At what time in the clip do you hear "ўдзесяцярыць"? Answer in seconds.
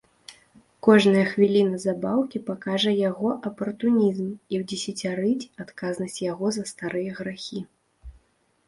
4.63-5.49